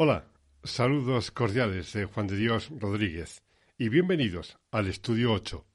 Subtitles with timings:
[0.00, 0.26] Hola,
[0.62, 3.42] saludos cordiales de Juan de Dios Rodríguez
[3.76, 5.66] y bienvenidos al Estudio 8,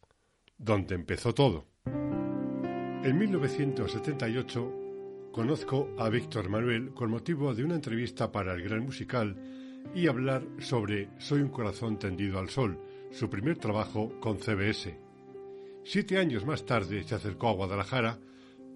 [0.57, 1.67] donde empezó todo.
[1.85, 9.35] En 1978 conozco a Víctor Manuel con motivo de una entrevista para el Gran Musical
[9.93, 12.79] y hablar sobre Soy un corazón tendido al sol,
[13.11, 14.97] su primer trabajo con CBS.
[15.83, 18.19] Siete años más tarde se acercó a Guadalajara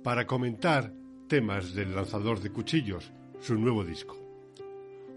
[0.04, 0.92] para comentar
[1.30, 4.27] temas del lanzador de cuchillos, su nuevo disco.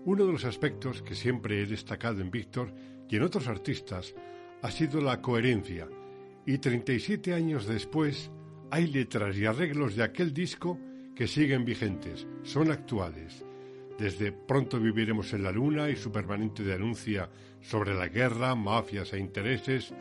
[0.05, 2.73] Uno de los aspectos que siempre he destacado en Víctor
[3.09, 4.15] y en otros artistas
[4.63, 5.89] ha sido la coherencia,
[6.47, 8.31] y 37 años después
[8.71, 10.79] hay letras y arreglos de aquel disco
[11.15, 13.45] que siguen vigentes, son actuales.
[13.99, 17.29] Desde Pronto viviremos en la luna y su permanente denuncia
[17.61, 19.93] sobre la guerra, mafias e intereses,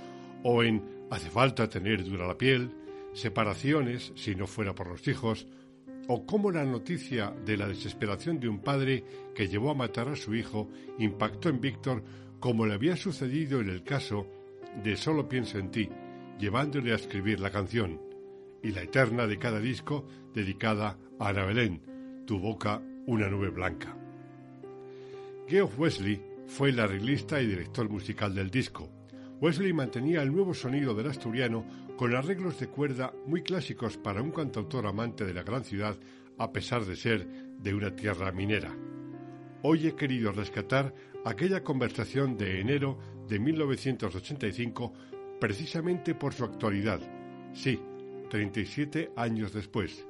[0.44, 2.72] o en Hace falta tener dura la piel,
[3.14, 5.48] separaciones, si no fuera por los hijos,
[6.12, 9.04] o cómo la noticia de la desesperación de un padre
[9.36, 12.04] que llevó a matar a su hijo impactó en Víctor
[12.40, 14.26] como le había sucedido en el caso
[14.84, 15.88] de Solo pienso en ti,
[16.40, 18.02] llevándole a escribir la canción,
[18.64, 23.96] y la eterna de cada disco dedicada a Ana Belén, Tu boca, una nube blanca.
[25.48, 28.90] Geoff Wesley fue el arreglista y director musical del disco.
[29.42, 31.66] Wesley mantenía el nuevo sonido del asturiano
[32.00, 35.98] con arreglos de cuerda muy clásicos para un cantautor amante de la gran ciudad,
[36.38, 38.74] a pesar de ser de una tierra minera.
[39.64, 40.94] Hoy he querido rescatar
[41.26, 44.94] aquella conversación de enero de 1985
[45.42, 47.02] precisamente por su actualidad.
[47.52, 47.84] Sí,
[48.30, 50.08] 37 años después.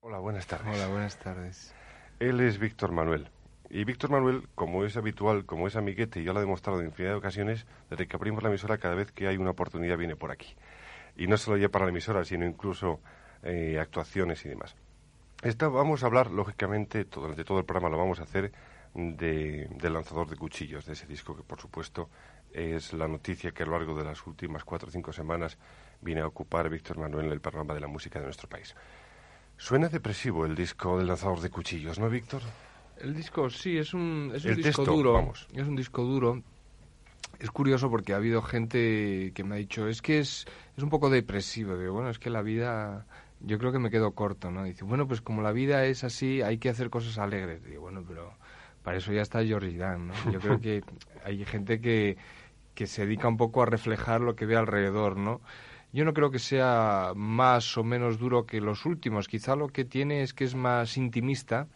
[0.00, 0.76] Hola, buenas tardes.
[0.76, 1.74] Hola, buenas tardes.
[2.18, 3.30] Él es Víctor Manuel.
[3.70, 6.86] Y Víctor Manuel, como es habitual, como es amiguete, y ya lo ha demostrado en
[6.86, 10.16] infinidad de ocasiones, desde que abrimos la emisora, cada vez que hay una oportunidad viene
[10.16, 10.56] por aquí.
[11.16, 13.00] Y no solo ya para la emisora, sino incluso
[13.44, 14.74] eh, actuaciones y demás.
[15.42, 18.52] Esta, vamos a hablar, lógicamente, durante todo el programa lo vamos a hacer,
[18.92, 22.10] de, del lanzador de cuchillos, de ese disco que, por supuesto,
[22.52, 25.56] es la noticia que a lo largo de las últimas cuatro o cinco semanas
[26.00, 28.74] viene a ocupar Víctor Manuel en el programa de la música de nuestro país.
[29.56, 32.42] Suena depresivo el disco del lanzador de cuchillos, ¿no, Víctor?
[33.00, 35.14] El disco sí, es un, es un disco duro.
[35.14, 35.46] Vamos.
[35.54, 36.42] Es un disco duro.
[37.38, 40.46] Es curioso porque ha habido gente que me ha dicho, es que es,
[40.76, 41.76] es un poco depresivo.
[41.78, 43.06] Digo, bueno, es que la vida,
[43.40, 44.64] yo creo que me quedo corto, ¿no?
[44.64, 47.64] Dice, bueno, pues como la vida es así, hay que hacer cosas alegres.
[47.64, 48.34] Digo, bueno, pero
[48.82, 50.14] para eso ya está George Dan, ¿no?
[50.30, 50.82] Yo creo que
[51.24, 52.18] hay gente que,
[52.74, 55.40] que se dedica un poco a reflejar lo que ve alrededor, ¿no?
[55.92, 59.26] Yo no creo que sea más o menos duro que los últimos.
[59.26, 61.66] Quizá lo que tiene es que es más intimista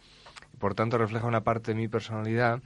[0.59, 2.61] por tanto refleja una parte de mi personalidad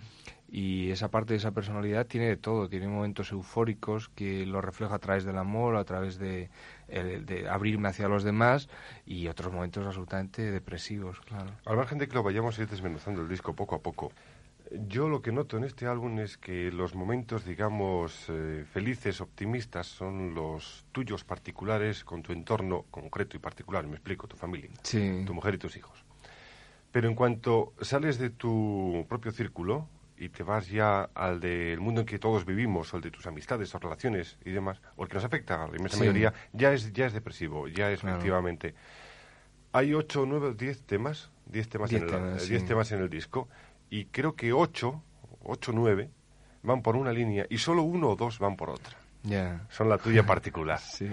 [0.51, 4.95] y esa parte de esa personalidad tiene de todo, tiene momentos eufóricos que lo refleja
[4.95, 6.49] a través del amor, a través de,
[6.87, 8.69] de abrirme hacia los demás
[9.05, 11.51] y otros momentos absolutamente depresivos, claro.
[11.65, 14.11] Al margen de que lo vayamos a ir desmenuzando el disco poco a poco,
[14.87, 19.87] yo lo que noto en este álbum es que los momentos, digamos, eh, felices, optimistas,
[19.87, 25.23] son los tuyos particulares con tu entorno concreto y particular, me explico, tu familia, sí.
[25.25, 26.05] tu mujer y tus hijos.
[26.91, 32.01] Pero en cuanto sales de tu propio círculo y te vas ya al del mundo
[32.01, 35.09] en que todos vivimos, o el de tus amistades o relaciones y demás, o el
[35.09, 35.99] que nos afecta a la inmensa Sí.
[36.01, 38.15] mayoría, ya es, ya es depresivo, ya es Claro.
[38.15, 38.73] efectivamente.
[39.71, 42.49] Hay ocho, nueve, diez temas, diez temas, Diez en, el, temas, sí.
[42.49, 43.47] diez temas en el disco,
[43.89, 45.03] y creo que ocho,
[45.43, 46.09] ocho, nueve,
[46.63, 48.97] van por una línea y solo uno o dos van por otra.
[49.23, 49.65] Ya.
[49.69, 50.79] Son la tuya particular.
[50.83, 51.07] Sí.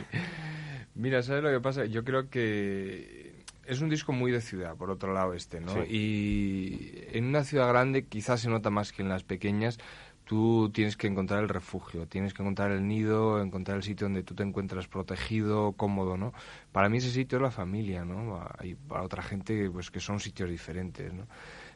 [0.95, 1.85] Mira, ¿sabes lo que pasa?
[1.85, 3.26] Yo creo que
[3.67, 5.73] es un disco muy de ciudad, por otro lado este, ¿no?
[5.73, 5.81] Sí.
[5.91, 9.79] Y en una ciudad grande quizás se nota más que en las pequeñas.
[10.25, 14.25] Tú tienes que encontrar el refugio, tienes que encontrar el nido, encontrar el sitio donde
[14.25, 16.33] tú te encuentras protegido, cómodo, ¿no?
[16.73, 18.45] Para mí ese sitio es la familia, ¿no?
[18.65, 21.29] Y para otra gente, pues que son sitios diferentes, ¿no?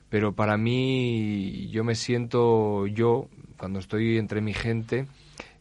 [0.09, 5.07] Pero para mí, yo me siento yo, cuando estoy entre mi gente,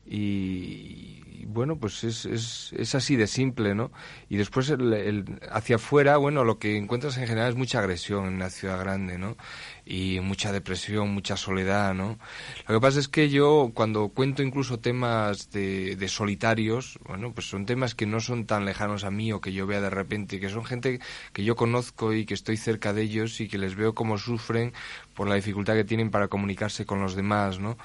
[0.08, 3.92] y, bueno, pues es, es, es, así de simple, ¿no?
[4.30, 8.34] Y después el, hacia afuera, bueno, lo que encuentras en general es mucha agresión en
[8.36, 9.38] una ciudad grande, ¿no?
[9.86, 12.20] Y mucha depresión, mucha soledad, ¿no?
[12.68, 17.50] Lo que pasa es que yo, cuando cuento incluso temas de, de solitarios, bueno, pues
[17.50, 20.40] son temas que no son tan lejanos a mí o que yo vea de repente,
[20.40, 21.00] que son gente
[21.34, 24.74] que yo conozco y que estoy cerca de ellos y que les veo cómo sufren
[25.14, 27.78] por la dificultad que tienen para comunicarse con los demás, ¿no?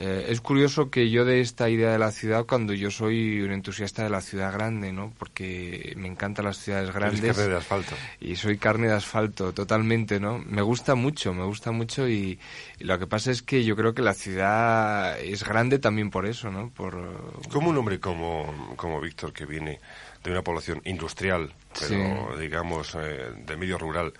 [0.00, 3.50] Eh, es curioso que yo de esta idea de la ciudad cuando yo soy un
[3.50, 5.12] entusiasta de la ciudad grande, ¿no?
[5.18, 7.36] Porque me encantan las ciudades grandes.
[7.36, 7.96] carne de asfalto.
[8.20, 10.38] Y soy carne de asfalto, totalmente, ¿no?
[10.38, 12.38] Me gusta mucho, me gusta mucho y,
[12.78, 16.50] lo que pasa es que yo creo que la ciudad es grande también por eso,
[16.52, 16.70] ¿no?
[16.70, 17.42] Por...
[17.50, 19.80] Como un hombre como, como Víctor que viene
[20.24, 24.12] de una población industrial, pero digamos eh, de medio rural,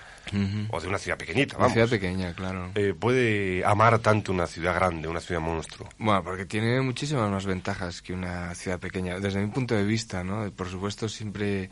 [0.70, 1.72] o de una ciudad pequeñita, vamos.
[1.72, 2.70] Una ciudad pequeña, claro.
[2.74, 5.88] Eh, puede amar tanto una ciudad grande, una ciudad monstruo.
[5.98, 10.22] Bueno, porque tiene muchísimas más ventajas que una ciudad pequeña, desde mi punto de vista,
[10.22, 10.50] ¿no?
[10.52, 11.70] Por supuesto, siempre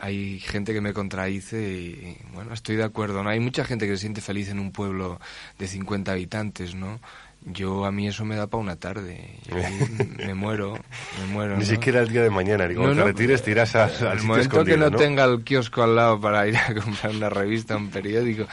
[0.00, 3.30] hay gente que me contradice y, bueno, estoy de acuerdo, ¿no?
[3.30, 5.20] Hay mucha gente que se siente feliz en un pueblo
[5.58, 7.00] de 50 habitantes, ¿no?
[7.48, 9.38] Yo a mí eso me da para una tarde.
[10.18, 10.74] me muero,
[11.20, 11.56] me muero.
[11.56, 12.66] Ni siquiera el día de mañana.
[12.66, 16.20] Digo, cuando te retires, tiras al, El momento que no, tenga el kiosco al lado
[16.20, 18.48] para ir a comprar una revista, un periódico,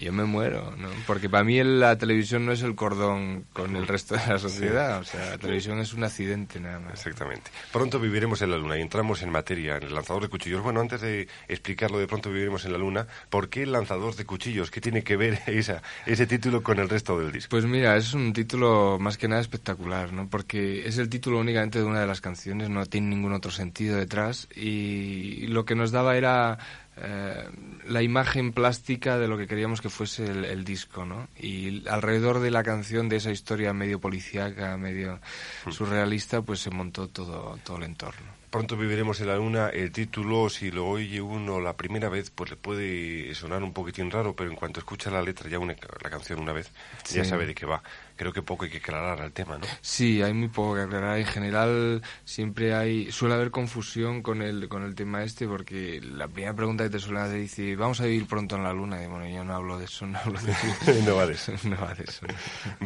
[0.00, 0.88] yo me muero, ¿no?
[1.04, 5.00] Porque para mí la televisión no es el cordón con el resto de la sociedad.
[5.00, 6.92] O sea, la televisión es un accidente nada más.
[6.92, 7.50] Exactamente.
[7.72, 10.62] Pronto viviremos en la Luna y entramos en materia, en el lanzador de cuchillos.
[10.62, 14.24] Bueno, antes de explicarlo de pronto viviremos en la Luna, ¿por qué el lanzador de
[14.24, 14.70] cuchillos?
[14.70, 17.50] ¿Qué tiene que ver esa, ese título con el resto del disco?
[17.50, 20.28] Pues mira, es un un título más que nada espectacular, ¿no?
[20.28, 23.96] Porque es el título únicamente de una de las canciones, no tiene ningún otro sentido
[23.96, 26.58] detrás y lo que nos daba era
[26.98, 27.48] eh,
[27.86, 31.28] la imagen plástica de lo que queríamos que fuese el, disco, ¿no?
[31.38, 35.20] Y alrededor de la canción, de esa historia medio policíaca, medio
[35.64, 35.70] hmm.
[35.70, 38.38] surrealista, pues se montó todo, todo el entorno.
[38.50, 39.68] Pronto viviremos en la luna.
[39.68, 44.10] El título, si lo oye uno la primera vez, pues le puede sonar un poquitín
[44.10, 46.70] raro, pero en cuanto escucha la letra, ya la canción una vez,
[47.10, 47.82] ya sabe de qué va.
[48.18, 49.64] Creo que poco hay que aclarar al tema, ¿no?
[49.80, 51.18] Sí, hay muy poco que aclarar.
[51.18, 56.26] En general, siempre hay, suele haber confusión con el, con el tema este, porque la
[56.26, 59.02] primera pregunta que te suelen hacer dice, vamos a vivir pronto en la luna.
[59.02, 60.92] Y bueno, yo no hablo de eso, no hablo de eso.
[61.06, 61.52] no va de eso.
[61.62, 62.26] no va de eso.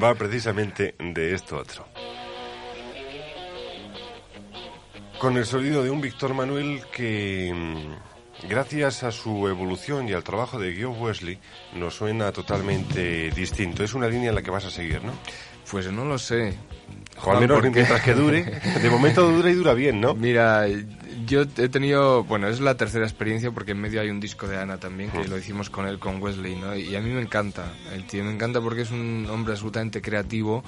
[0.01, 1.87] va precisamente de esto otro.
[5.23, 8.12] con el sonido de un Víctor Manuel que, mm,
[8.49, 11.39] gracias a su evolución y al trabajo de Geoff Wesley,
[11.75, 13.85] nos suena totalmente distinto.
[13.85, 15.13] Es una línea en la que vas a seguir, ¿no?
[15.71, 16.55] Pues no lo sé.
[17.23, 18.45] Juan, menos mientras que dure.
[18.83, 20.15] De momento dura y dura bien, ¿no?
[20.15, 20.67] Mira,
[21.25, 24.59] yo he tenido, bueno, es la tercera experiencia porque en medio hay un disco de
[24.59, 26.75] Ana también que lo hicimos con él, con Wesley, ¿no?
[26.75, 30.65] Y a mí me encanta, el tío me encanta porque es un hombre absolutamente creativo.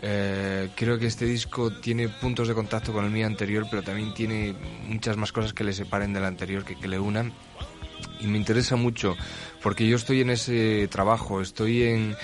[0.00, 4.12] Eh, creo que este disco tiene puntos de contacto con el mío anterior, pero también
[4.12, 4.56] tiene
[4.88, 7.32] muchas más cosas que le separen del anterior, que, que le unan
[8.20, 9.16] y me interesa mucho
[9.62, 12.16] porque yo estoy en ese trabajo, estoy en,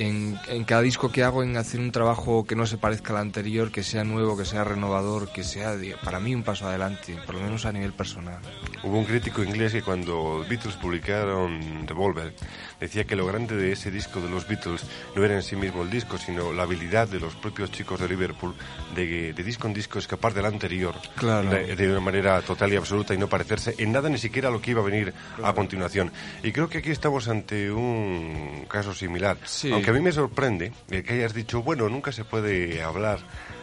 [0.00, 3.70] en, cada disco que hago en hacer un trabajo que no se parezca al anterior,
[3.70, 7.42] que sea nuevo, que sea renovador, que sea para mí un paso adelante, por lo
[7.42, 8.40] menos a nivel personal.
[8.82, 12.34] Hubo un crítico inglés que cuando Beatles publicaron Revolver
[12.80, 14.84] decía que lo grande de ese disco de los Beatles
[15.14, 18.08] no era en sí mismo el disco, sino la habilidad de los propios chicos de
[18.08, 18.54] Liverpool
[18.94, 21.50] de, de disco en disco escapar del anterior claro.
[21.50, 24.60] de, una manera total y absoluta y no parecerse en nada ni siquiera a lo
[24.60, 25.12] que iba a venir
[25.42, 26.10] a continuación.
[26.42, 29.36] Y creo que aquí estamos ante un caso similar.
[29.72, 33.20] Aunque a mí me sorprende que hayas dicho, bueno, nunca se puede hablar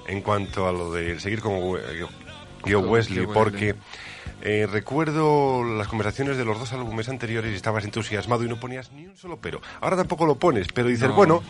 [0.07, 1.77] en cuanto a lo de seguir como
[2.65, 3.75] yo Wesley, porque
[4.41, 8.91] eh, recuerdo las conversaciones de los dos álbumes anteriores y estabas entusiasmado y no ponías
[8.91, 9.61] ni un solo pero.
[9.81, 11.43] Ahora tampoco lo pones, pero dices, bueno,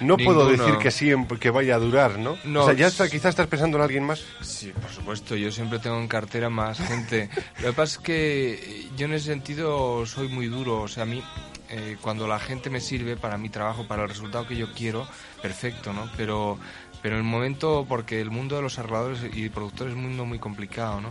[0.00, 2.36] no puedo decir que siempre que vaya a durar, ¿no?
[2.44, 4.24] no o sea, ya está, quizás estás pensando en alguien más.
[4.40, 7.30] Sí, por supuesto, yo siempre tengo en cartera más gente.
[7.60, 11.06] lo que pasa es que yo en ese sentido soy muy duro, o sea, a
[11.06, 11.22] mí
[11.68, 15.06] eh, cuando la gente me sirve para mi trabajo, para el resultado que yo quiero,
[15.42, 16.10] perfecto, ¿no?
[16.16, 16.58] Pero
[17.02, 20.24] pero en el momento, porque el mundo de los arregladores y productores es un mundo
[20.24, 21.08] muy complicado, ¿no?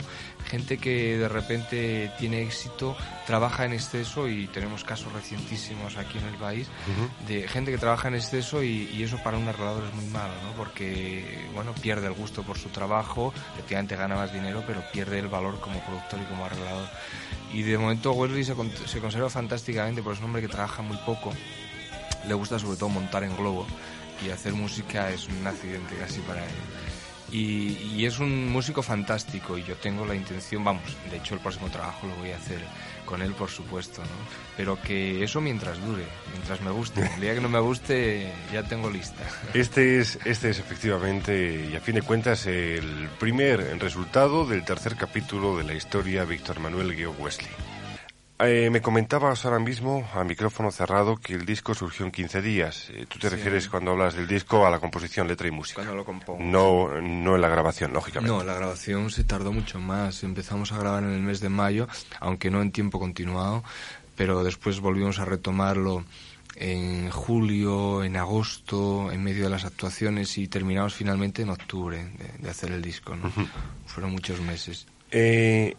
[0.55, 2.95] Gente que de repente tiene éxito,
[3.27, 6.69] trabaja en exceso y tenemos casos recientísimos aquí en el país
[7.27, 10.53] de gente que trabaja en exceso y, eso para un arreglador es muy malo, ¿no?
[10.55, 15.27] Porque, bueno, pierde el gusto por su trabajo, efectivamente gana más dinero, pero pierde el
[15.27, 16.87] valor como productor y como arreglador.
[17.51, 18.55] Y de momento Wesley se,
[18.87, 21.33] se conserva fantásticamente, porque es un hombre que trabaja muy poco,
[22.25, 23.67] le gusta sobre todo montar en globo
[24.25, 26.55] y hacer música es un accidente casi para él.
[27.31, 31.39] Y, y, es un músico fantástico y yo tengo la intención, vamos, de hecho el
[31.39, 32.59] próximo trabajo lo voy a hacer
[33.05, 34.07] con él, por supuesto, ¿no?
[34.57, 36.03] Pero que eso mientras dure,
[36.33, 37.09] mientras me guste.
[37.15, 39.23] El día que no me guste, ya tengo lista.
[39.53, 44.95] Este es, este es efectivamente, y a fin de cuentas, el primer resultado del tercer
[44.95, 47.74] capítulo de la historia Víctor Manuel Guido Wesley.
[48.39, 52.89] Eh, me comentabas ahora mismo, a micrófono cerrado, que el disco surgió en 15 días.
[52.89, 55.75] Eh, tú te refieres, cuando hablas del disco, a la composición, letra y música.
[55.75, 56.43] Cuando lo compongo.
[56.43, 58.35] No, no en la grabación, lógicamente.
[58.35, 60.23] No, la grabación se tardó mucho más.
[60.23, 61.87] Empezamos a grabar en el mes de mayo,
[62.19, 63.63] aunque no en tiempo continuado,
[64.17, 66.03] pero después volvimos a retomarlo
[66.57, 72.49] en julio, en agosto, en medio de las actuaciones y terminamos finalmente en octubre de,
[72.49, 73.15] hacer el disco.
[73.15, 73.31] ¿no?
[73.85, 74.87] Fueron muchos meses.
[75.11, 75.75] Eh,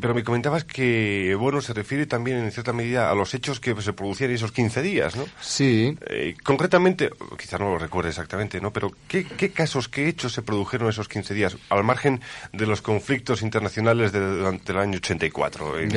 [0.00, 3.74] pero me comentabas que, bueno, se refiere también en cierta medida a los hechos que
[3.80, 5.24] se producían esos 15 días, ¿no?
[5.40, 5.96] Sí.
[6.06, 8.72] Eh, concretamente, quizás no lo recuerde exactamente, ¿no?
[8.72, 12.20] Pero ¿qué, casos, qué hechos se produjeron esos 15 días, al margen
[12.52, 15.78] de los conflictos internacionales de, durante el año 84?
[15.78, 15.90] En,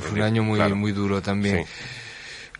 [0.00, 1.64] fue un año muy, muy duro también.
[1.64, 1.72] Sí.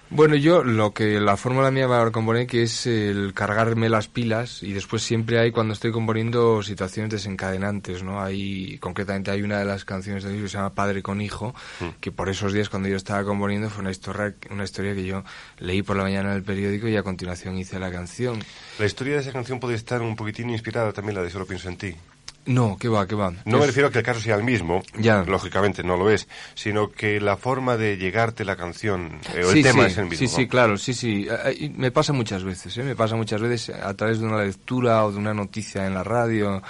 [0.08, 4.62] Bueno, yo lo que la fórmula mía para componer que es el cargarme las pilas
[4.62, 8.22] y después siempre hay cuando estoy componiendo situaciones desencadenantes, ¿no?
[8.22, 11.88] Hay concretamente hay una de las canciones disco que se llama Padre con hijo, mm.
[12.00, 15.24] que por esos días cuando yo estaba componiendo fue una historia una historia que yo
[15.58, 18.38] leí por la mañana en el periódico y a continuación hice la canción.
[18.78, 21.68] La historia de esa canción puede estar un poquitín inspirada también la de Solo pienso
[21.68, 21.96] en ti.
[22.46, 23.32] No, que va, que va.
[23.44, 25.24] No me refiero a que el caso sea el mismo, ya.
[25.24, 29.62] lógicamente no lo es, sino que la forma de llegarte la canción eh, o el
[29.62, 30.18] tema es el mismo.
[30.18, 31.26] Sí, sí, claro, sí, sí.
[31.28, 32.84] Eh, eh, me pasa muchas veces, ¿eh?
[32.84, 36.04] me pasa muchas veces a través de una lectura o de una noticia en la
[36.04, 36.62] radio.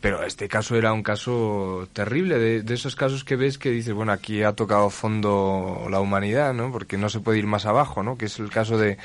[0.00, 3.92] Pero este caso era un caso terrible, de, de, esos casos que ves que dices,
[3.92, 6.72] bueno, aquí ha tocado fondo la humanidad, ¿no?
[6.72, 8.16] Porque no se puede ir más abajo, ¿no?
[8.16, 8.96] Que es el caso de,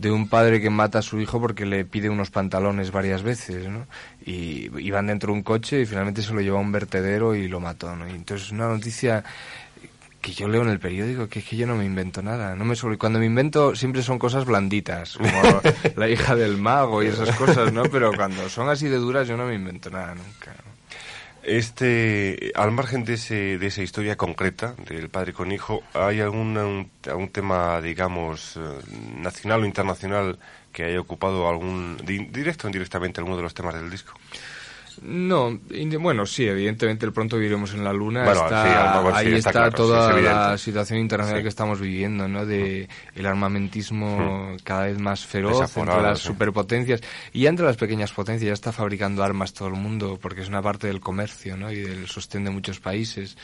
[0.00, 3.68] de un padre que mata a su hijo porque le pide unos pantalones varias veces,
[3.68, 3.86] ¿no?
[4.24, 7.48] Y iban dentro de un coche y finalmente se lo llevó a un vertedero y
[7.48, 8.08] lo mató, ¿no?
[8.08, 9.22] Y entonces una noticia
[10.22, 12.54] que yo leo en el periódico, que es que yo no me invento nada.
[12.54, 12.98] No me sobre...
[12.98, 15.30] Cuando me invento siempre son cosas blanditas, como
[15.96, 17.82] la hija del mago y esas cosas, ¿no?
[17.84, 20.54] Pero cuando son así de duras yo no me invento nada nunca.
[21.42, 26.90] Este, al margen de, ese, de esa historia concreta del padre con hijo, ¿hay algún,
[27.06, 28.60] algún tema, digamos, eh,
[29.16, 30.38] nacional o internacional
[30.72, 34.12] que haya ocupado algún, directo o indirectamente, alguno de los temas del disco?
[35.02, 35.58] No,
[35.98, 38.24] bueno, sí, evidentemente el pronto viviremos en la Luna.
[39.14, 42.44] ahí está, toda la situación internacional que estamos viviendo, ¿no?
[42.44, 47.00] De el armamentismo cada vez más feroz entre las superpotencias
[47.32, 48.48] y entre las pequeñas potencias.
[48.48, 51.72] Ya está fabricando armas todo el mundo porque es una parte del comercio, ¿no?
[51.72, 53.36] Y del sostén de muchos países.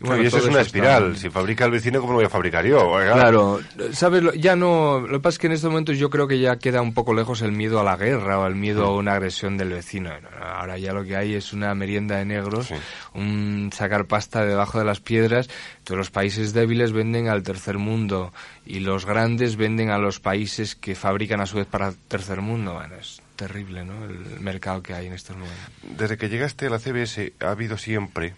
[0.00, 1.16] Y, bueno, eso es una espiral.
[1.16, 2.92] Si fabrica el vecino, ¿cómo lo voy a fabricar yo?
[3.12, 3.60] Claro,
[3.92, 4.22] ¿sabes?
[4.40, 5.00] Ya no.
[5.00, 7.12] Lo que pasa es que en estos momentos yo creo que ya queda un poco
[7.12, 10.10] lejos el miedo a la guerra o el miedo a una agresión del vecino.
[10.40, 12.72] Ahora ya lo que hay es una merienda de negros,
[13.12, 15.48] un sacar pasta debajo de las piedras.
[15.84, 18.32] Todos los países débiles venden al tercer mundo
[18.64, 22.40] y los grandes venden a los países que fabrican a su vez para el tercer
[22.40, 22.74] mundo.
[22.74, 24.04] Bueno, es terrible, ¿no?
[24.04, 25.70] El mercado que hay en estos momentos.
[25.82, 28.34] Desde que llegaste a la CBS ha habido siempre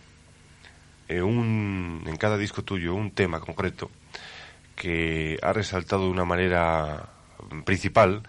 [1.08, 3.90] eh, un, en cada disco tuyo un tema concreto
[4.74, 7.08] que ha resaltado de una manera
[7.64, 8.22] principal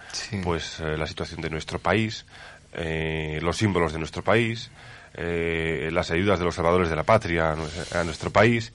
[0.43, 2.25] pues eh, la situación de nuestro país
[2.77, 4.71] eh, los símbolos de nuestro país,
[5.15, 8.71] eh, las ayudas de los salvadores de la patria a nuestro país.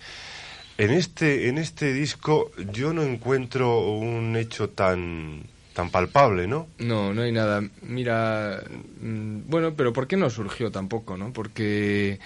[0.79, 5.43] En este, en este disco yo no encuentro un hecho tan,
[5.75, 6.67] tan palpable, ¿no?
[6.79, 7.63] No, no hay nada.
[7.83, 8.63] Mira,
[9.01, 11.33] mm, bueno, pero ¿por qué no surgió tampoco, no?
[11.33, 12.19] Porque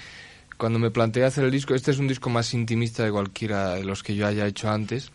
[0.57, 3.85] cuando me planteé hacer el disco, este es un disco más intimista de cualquiera de
[3.85, 5.11] los que yo haya hecho antes.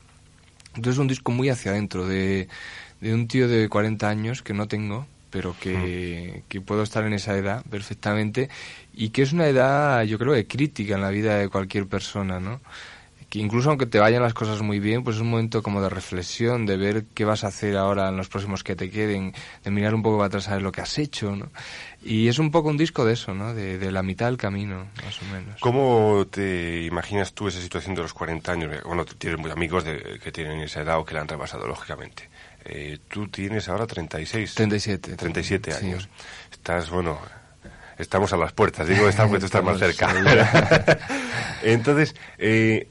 [0.75, 2.47] Entonces es un disco muy hacia adentro, de,
[2.99, 7.13] de un tío de 40 años que no tengo, pero que, que, puedo estar en
[7.13, 8.49] esa edad perfectamente
[8.93, 12.39] y que es una edad, yo creo, de crítica en la vida de cualquier persona,
[12.39, 12.61] ¿no?
[13.29, 15.87] Que incluso aunque te vayan las cosas muy bien, pues es un momento como de
[15.87, 19.33] reflexión, de ver qué vas a hacer ahora en los próximos que te queden,
[19.63, 21.49] de mirar un poco para atrás a ver lo que has hecho, ¿no?
[22.03, 23.53] Y es un poco un disco de eso, ¿no?
[23.53, 25.61] De, la mitad del camino, más o menos.
[25.61, 28.83] ¿Cómo te imaginas tú esa situación de los 40 años?
[28.83, 32.29] Bueno, tienes muchos amigos de, que tienen esa edad o que la han rebasado, lógicamente.
[32.65, 34.55] Eh, tú tienes ahora 36.
[34.55, 35.15] 37.
[35.15, 36.09] 37 años.
[36.51, 37.19] Estás, bueno,
[37.97, 38.87] estamos a las puertas.
[38.87, 40.13] Digo, estamos, tú estás más cerca.
[41.63, 42.87] Entonces, eh,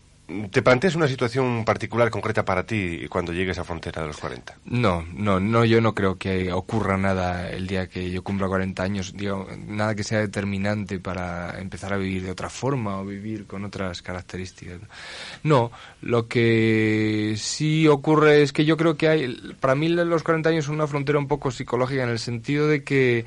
[0.51, 4.59] ¿Te planteas una situación particular, concreta para ti cuando llegues a frontera de los 40?
[4.67, 8.83] No, no, no, yo no creo que ocurra nada el día que yo cumpla 40
[8.83, 13.47] años, digo, nada que sea determinante para empezar a vivir de otra forma o vivir
[13.47, 14.81] con otras características.
[15.43, 15.73] No,
[16.03, 20.65] lo que sí ocurre es que yo creo que hay, para mí los 40 años
[20.67, 23.25] son una frontera un poco psicológica en el sentido de que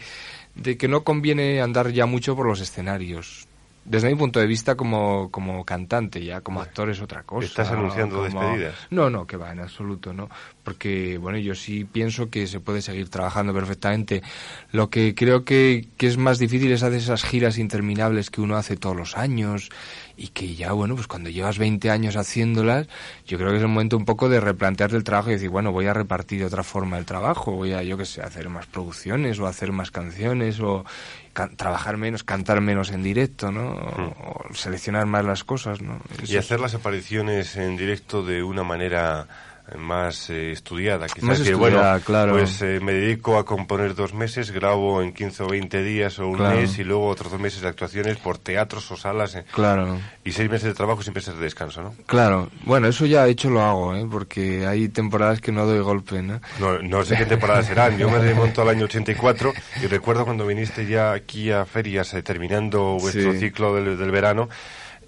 [0.55, 3.47] de que no conviene andar ya mucho por los escenarios
[3.85, 7.47] desde mi punto de vista como, como cantante, ya como actor es otra cosa.
[7.47, 8.75] ¿Estás anunciando despedidas?
[8.89, 10.29] No, no, que va, en absoluto, ¿no?
[10.63, 14.23] Porque, bueno, yo sí pienso que se puede seguir trabajando perfectamente.
[14.71, 18.55] Lo que creo que, que es más difícil es hacer esas giras interminables que uno
[18.55, 19.69] hace todos los años
[20.15, 22.87] y que ya, bueno, pues cuando llevas 20 años haciéndolas,
[23.25, 25.71] yo creo que es el momento un poco de replantearte el trabajo y decir, bueno,
[25.71, 28.65] voy a repartir de otra forma el trabajo, voy a, yo qué sé, hacer más
[28.67, 30.85] producciones o hacer más canciones o
[31.33, 33.71] trabajar menos, cantar menos en directo, ¿no?
[33.73, 34.11] Hmm.
[34.25, 35.99] O, seleccionar más las cosas, ¿no?
[36.27, 39.27] y hacer las apariciones en directo de una manera
[39.77, 41.07] más eh, estudiada.
[41.07, 42.33] Quizás más estudiada, bueno, claro.
[42.33, 46.27] Pues eh, me dedico a componer dos meses, grabo en 15 o 20 días o
[46.27, 49.35] un mes y luego otros dos meses de actuaciones por teatros o salas.
[49.35, 49.99] Eh, claro.
[50.23, 51.95] Y seis meses de trabajo sin meses de descanso, ¿no?
[52.05, 52.49] Claro.
[52.65, 54.05] Bueno, eso ya hecho lo hago, ¿eh?
[54.09, 56.41] Porque hay temporadas que no doy golpe, ¿no?
[56.59, 57.97] No, no sé qué temporadas serán.
[57.97, 62.97] Yo me remonto al año 84 y recuerdo cuando viniste ya aquí a ferias terminando
[62.99, 64.49] vuestro ciclo del, del verano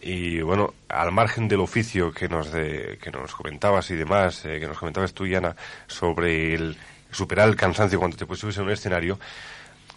[0.06, 4.60] y bueno, al margen del oficio que nos, de, que nos comentabas y demás, eh,
[4.60, 5.56] que nos comentabas tú, Yana,
[5.88, 6.78] sobre el
[7.10, 9.20] superar el cansancio cuando te pusiste en un escenario,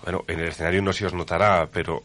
[0.03, 2.05] bueno, en el escenario no se os notará, pero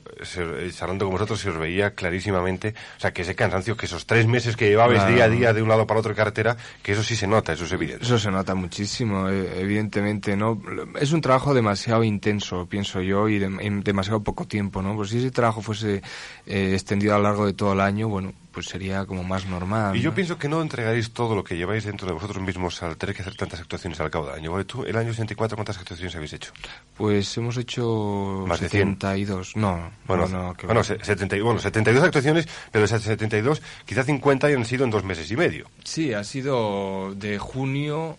[0.75, 4.27] charlando con vosotros se os veía clarísimamente, o sea, que ese cansancio, que esos tres
[4.27, 7.03] meses que llevabais día a día de un lado para otro de carretera, que eso
[7.03, 8.05] sí se nota, eso es evidente.
[8.05, 10.61] Eso se nota muchísimo, eh, evidentemente, ¿no?
[10.99, 14.95] Es un trabajo demasiado intenso, pienso yo, y en demasiado poco tiempo, ¿no?
[14.95, 16.01] Pues si ese trabajo fuese
[16.45, 19.95] eh, extendido a lo largo de todo el año, bueno, pues sería como más normal.
[19.97, 22.95] Y yo pienso que no entregaréis todo lo que lleváis dentro de vosotros mismos al
[22.97, 24.63] tener que hacer tantas actuaciones al cabo del año.
[24.65, 26.53] ¿Tú, el año 64, cuántas actuaciones habéis hecho?
[26.95, 29.55] Pues hemos hecho más 72.
[29.55, 34.65] No, bueno, no, bueno, 70, bueno, 72 actuaciones, pero de esas 72, quizá 50 hayan
[34.65, 35.67] sido en dos meses y medio.
[35.83, 38.17] Sí, ha sido de junio,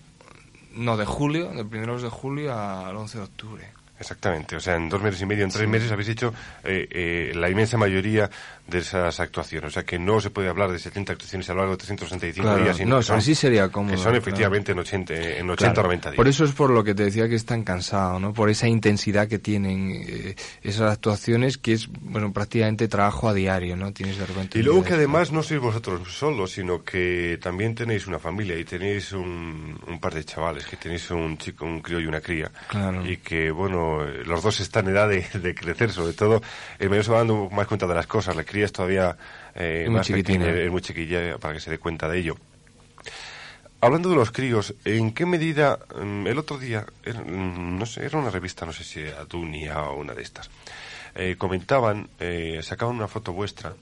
[0.75, 3.75] no, de julio, de primeros de julio al 11 de octubre.
[3.99, 7.33] Exactamente, o sea, en dos meses y medio, en tres meses habéis hecho eh, eh,
[7.35, 8.29] la inmensa mayoría
[8.67, 9.69] de esas actuaciones.
[9.69, 12.57] O sea, que no se puede hablar de 70 actuaciones a lo largo de 365
[12.57, 12.77] días.
[12.77, 15.85] Sino no, que son, así sería como Que son efectivamente en 80, en 80 o
[15.85, 16.17] 90 días.
[16.17, 18.33] Por eso es por lo que te decía que están cansados, ¿no?
[18.33, 23.77] Por esa intensidad que tienen eh, esas actuaciones, que es, bueno, prácticamente trabajo a diario,
[23.77, 23.93] ¿no?
[23.93, 24.59] Tienes de repente...
[24.59, 28.65] Y luego que además no sois vosotros solos, sino que también tenéis una familia y
[28.65, 32.51] tenéis un, un par de chavales, que tenéis un chico, un crío y una cría.
[32.69, 33.07] Claro.
[33.07, 36.41] Y que, bueno, los dos están en edad de, de crecer, sobre todo.
[36.79, 38.35] El medio se va dando más cuenta de las cosas.
[38.35, 39.17] La cría es todavía
[39.57, 42.37] eh, más pequeña, es muy chiquilla para que se dé cuenta de ello.
[43.81, 48.19] Hablando de los críos, ¿en qué medida mm, el otro día, mm, no sé, era
[48.19, 50.49] una revista, no sé si Adunia o una de estas,
[51.17, 53.75] eh, comentaban, eh, sacaban una foto vuestra,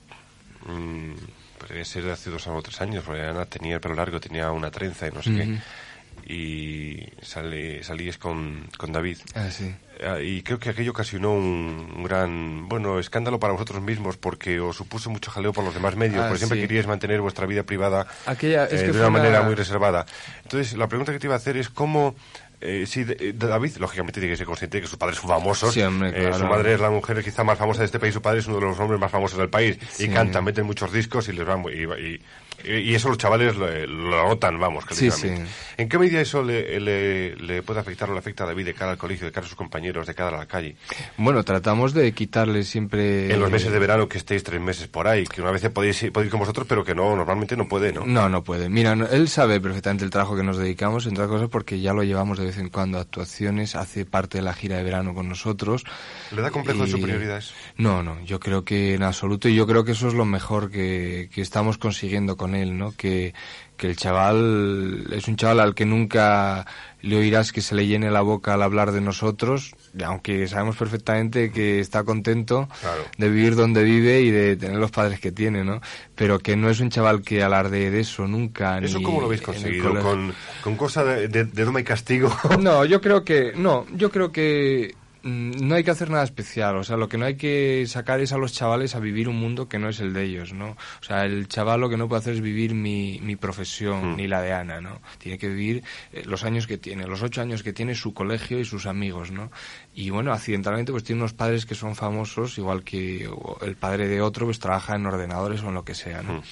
[0.67, 1.13] mmm,
[1.59, 4.51] podría ser de hace dos o tres años, porque Ana tenía el pelo largo, tenía
[4.51, 5.59] una trenza y no sé qué,
[6.33, 9.19] y sale, salíes con, con David.
[9.35, 9.75] Ah, sí.
[10.05, 14.77] Ah, y creo que aquello ocasionó un, gran, bueno, escándalo para vosotros mismos porque os
[14.77, 16.63] supuso mucho jaleo por los demás medios, Ah, porque siempre sí.
[16.67, 20.07] queríais mantener vuestra vida privada Aquella, es eh, que de una manera una- muy reservada.
[20.43, 22.17] Entonces, la pregunta que te iba a hacer es cómo...
[22.65, 25.75] Eh, sí, eh, David, lógicamente, tiene que ser consciente de que sus padres son famosos.
[25.75, 28.23] Sí, hombre, Eh, su madre es la mujer quizá más famosa de este país, su
[28.23, 29.79] padre es uno de los hombres más famosos del país.
[29.91, 30.05] Sí.
[30.05, 32.21] Y cantan, meten muchos discos y les van muy- y, y-
[32.65, 35.51] y eso los chavales lo, lo notan, vamos, Sí, clarísimamente.
[35.79, 38.75] ¿En qué medida eso le, le- le puede afectar o le afecta a David de
[38.75, 40.77] cara al colegio, de cara a sus compañeros, de cara a la calle?
[41.17, 43.33] Bueno, tratamos de quitarle siempre...
[43.33, 46.03] En los meses de verano que estéis tres meses por ahí, que una vez podéis
[46.03, 48.05] ir, puede ir con vosotros, pero que no, normalmente no puede, ¿no?
[48.07, 48.69] No, no puede.
[48.69, 51.93] Mira, no- él sabe perfectamente el trabajo que nos dedicamos, entre otras cosas porque ya
[51.93, 55.15] lo llevamos de vez en cuando a actuaciones, hace parte de la gira de verano
[55.15, 55.85] con nosotros.
[56.31, 57.53] ¿Le da complejo de Y- superioridades?
[57.77, 60.71] No, no, yo creo que en absoluto, y yo creo que eso es lo mejor
[60.71, 62.93] que, que estamos consiguiendo con él, ¿no?
[62.97, 63.35] Que,
[63.77, 66.67] que el chaval es un chaval al que nunca
[67.01, 71.51] le oirás que se le llene la boca al hablar de nosotros, aunque sabemos perfectamente
[71.51, 73.03] que está contento Claro.
[73.19, 75.81] de vivir donde vive y de tener los padres que tiene, ¿no?
[76.15, 78.79] Pero que no es un chaval que alardee de eso nunca.
[78.79, 79.99] ¿Eso ni cómo lo habéis conseguido?
[80.01, 82.33] ¿Con, con cosa de, de, de doma y castigo?
[82.61, 86.85] No, yo creo que no, yo creo que no hay que hacer nada especial, o
[86.85, 89.69] sea, lo que no hay que sacar es a los chavales a vivir un mundo
[89.69, 90.71] que no es el de ellos, ¿no?
[91.01, 94.17] O sea, el chaval lo que no puede hacer es vivir mi, mi profesión, Mm.
[94.17, 95.01] ni la de Ana, ¿no?
[95.19, 95.83] Tiene que vivir
[96.13, 99.31] eh, los años que tiene, los ocho años que tiene, su colegio y sus amigos,
[99.31, 99.51] ¿no?
[99.95, 103.29] Y bueno, accidentalmente pues tiene unos padres que son famosos, igual que
[103.63, 106.35] el padre de otro pues trabaja en ordenadores o en lo que sea, ¿no?
[106.35, 106.43] Mm.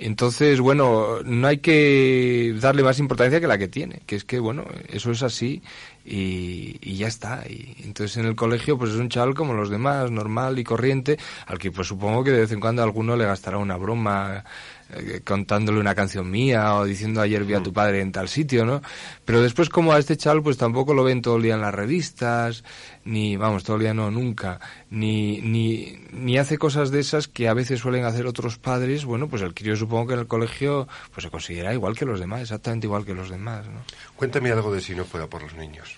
[0.00, 4.38] Entonces, bueno, no hay que darle más importancia que la que tiene, que es que,
[4.38, 5.60] bueno, eso es así
[6.08, 7.44] y, y, ya está.
[7.46, 11.18] Y entonces en el colegio pues es un chaval como los demás, normal y corriente,
[11.46, 14.44] al que pues supongo que de vez en cuando alguno le gastará una broma
[14.90, 17.74] eh, contándole una canción mía o diciendo ayer vi a tu mm.
[17.74, 18.80] padre en tal sitio, ¿no?
[19.26, 21.74] Pero después como a este chaval pues tampoco lo ven todo el día en las
[21.74, 22.64] revistas,
[23.04, 27.48] ni, vamos, todo el día no, nunca, ni, ni, ni hace cosas de esas que
[27.48, 30.88] a veces suelen hacer otros padres, bueno, pues el crío supongo que en el colegio
[31.12, 33.80] pues se considera igual que los demás, exactamente igual que los demás, ¿no?
[34.16, 35.97] Cuéntame algo de Si no fuera por los niños.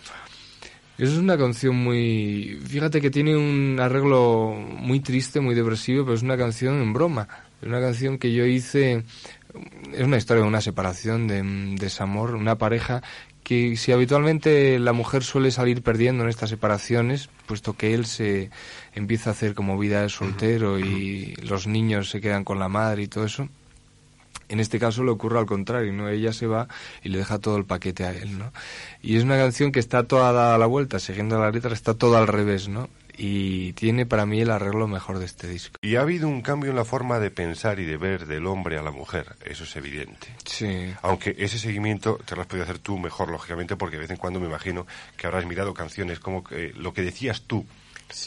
[0.98, 2.60] Es una canción muy...
[2.66, 7.26] Fíjate que tiene un arreglo muy triste, muy depresivo, pero es una canción en broma.
[7.62, 9.04] Es una canción que yo hice,
[9.94, 11.42] es una historia de una separación, de,
[11.78, 13.02] desamor, una pareja
[13.42, 18.50] que si habitualmente la mujer suele salir perdiendo en estas separaciones, puesto que él se
[18.94, 23.02] empieza a hacer como vida de soltero y los niños se quedan con la madre
[23.02, 23.48] y todo eso,
[24.50, 26.08] en este caso le ocurre al contrario, ¿no?
[26.08, 26.68] Ella se va
[27.02, 28.52] y le deja todo el paquete a él, ¿no?
[29.00, 31.94] Y es una canción que está toda dada a la vuelta, siguiendo la letra, está
[31.94, 32.88] toda al revés, ¿no?
[33.22, 35.76] y tiene para mí el arreglo mejor de este disco.
[35.82, 38.78] Y ha habido un cambio en la forma de pensar y de ver del hombre
[38.78, 40.28] a la mujer, eso es evidente.
[40.46, 40.94] Sí.
[41.02, 44.16] Aunque ese seguimiento te lo has podido hacer tú mejor, lógicamente, porque de vez en
[44.16, 44.86] cuando me imagino
[45.18, 47.66] que habrás mirado canciones como que, lo que decías tú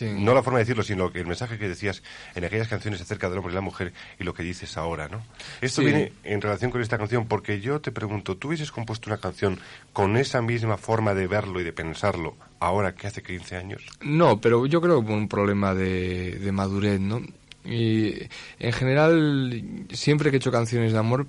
[0.01, 2.03] no la forma de decirlo, sino que el mensaje que decías
[2.35, 5.21] en aquellas canciones acerca del hombre y la mujer y lo que dices ahora, ¿no?
[5.61, 9.17] Esto viene en relación con esta canción porque yo te pregunto, ¿tú hubieses compuesto una
[9.17, 9.59] canción
[9.91, 13.83] con esa misma forma de verlo y de pensarlo ahora que hace 15 años?
[14.01, 17.21] No, pero yo creo que un problema de, de madurez, ¿no?
[17.65, 18.27] Y
[18.59, 21.27] en general, siempre que he hecho canciones de amor,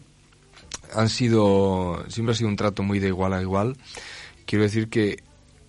[0.94, 3.76] han sido, siempre ha sido un trato muy de igual a igual.
[4.46, 5.22] Quiero decir que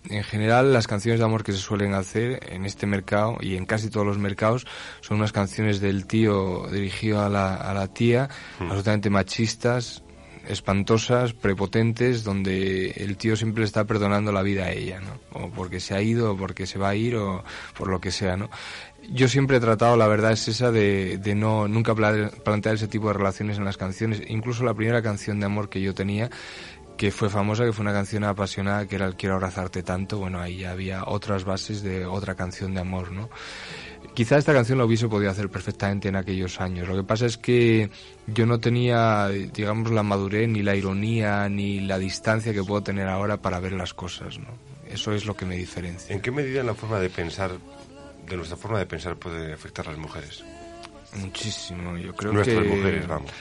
[0.09, 3.65] en general las canciones de amor que se suelen hacer en este mercado y en
[3.65, 4.65] casi todos los mercados
[5.01, 8.63] son unas canciones del tío dirigido a la, a la tía, hmm.
[8.63, 10.03] absolutamente machistas,
[10.47, 15.19] espantosas, prepotentes, donde el tío siempre le está perdonando la vida a ella, ¿no?
[15.39, 17.43] O porque se ha ido, o porque se va a ir, o
[17.77, 18.49] por lo que sea, ¿no?
[19.09, 23.07] Yo siempre he tratado, la verdad es esa, de, de no nunca plantear ese tipo
[23.07, 24.21] de relaciones en las canciones.
[24.27, 26.29] Incluso la primera canción de amor que yo tenía
[26.97, 30.39] que fue famosa, que fue una canción apasionada, que era el Quiero abrazarte tanto, bueno,
[30.39, 33.29] ahí ya había otras bases de otra canción de amor, ¿no?
[34.13, 36.88] Quizá esta canción lo hubiese podido hacer perfectamente en aquellos años.
[36.88, 37.89] Lo que pasa es que
[38.27, 43.10] yo no tenía, digamos, la madurez, ni la ironía, ni la distancia que puedo tener
[43.10, 44.47] ahora para ver las cosas, ¿no?
[44.88, 46.15] Eso es lo que me diferencia.
[46.15, 47.51] ¿En qué medida la forma de pensar,
[48.25, 50.45] de nuestra forma de pensar, puede afectar a las mujeres?
[51.15, 52.36] Muchísimo, yo creo que...
[52.38, 53.31] Nuestras mujeres, vamos.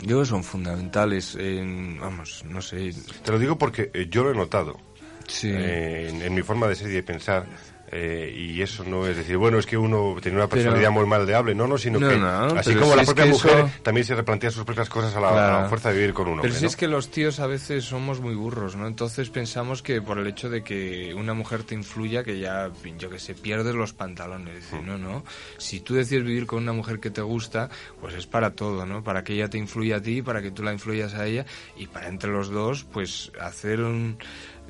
[0.00, 2.92] Yo creo que son fundamentales, en, vamos, no sé.
[3.22, 4.78] Te lo digo porque eh, yo lo he notado.
[5.26, 5.48] Sí.
[5.48, 7.46] en, en, mi forma de ser y de pensar,
[7.92, 11.26] eh, y eso no es decir, bueno, es que uno tiene una personalidad muy mal
[11.26, 12.14] de hable, no, no, sino que
[12.56, 15.96] así como la propia mujer también se replantea sus propias cosas a la, fuerza de
[15.96, 16.42] vivir con uno.
[16.42, 18.86] Pero si es que los tíos a veces somos muy burros, ¿no?
[18.86, 23.10] Entonces pensamos que por el hecho de que una mujer te influya, que ya, yo
[23.10, 24.72] que sé, pierdes los pantalones.
[24.72, 24.86] Mm.
[24.86, 25.24] No, no.
[25.58, 29.02] Si tú decides vivir con una mujer que te gusta, pues es para todo, ¿no?
[29.02, 31.44] Para que ella te influya a ti, para que tú la influyas a ella
[31.76, 34.16] y para entre los dos, pues hacer un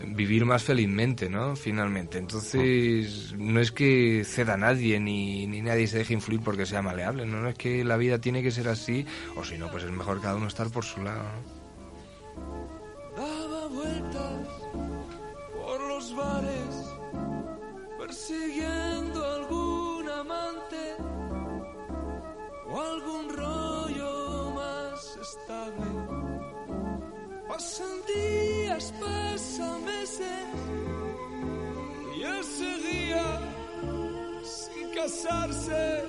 [0.06, 1.56] vivir más felizmente, ¿no?
[1.56, 2.18] Finalmente.
[2.18, 6.82] Entonces, no es que ceda a nadie ni, ni nadie se deje influir porque sea
[6.82, 7.48] maleable, ¿no?
[7.48, 10.36] es que la vida tiene que ser así, o si no, pues es mejor cada
[10.36, 11.24] uno estar por su lado.
[13.16, 14.48] Daba vueltas
[15.52, 16.94] por los bares,
[17.98, 20.96] persiguiendo algún amante
[22.68, 23.19] o algún
[27.60, 30.46] Pasan días, pasan meses
[32.16, 33.38] y él seguía
[34.42, 36.04] sin casarse,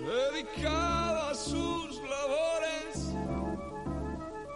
[0.00, 3.14] dedicaba sus labores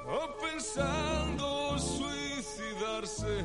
[0.09, 3.45] o pensando suicidarse.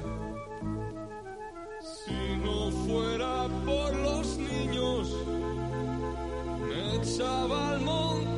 [1.81, 5.11] Si no fuera por los niños,
[6.61, 8.36] me echaba al monte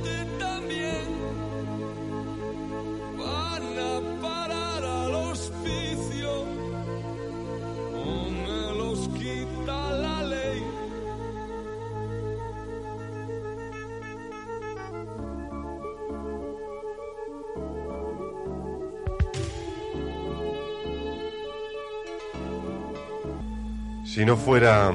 [24.11, 24.91] Si no fuera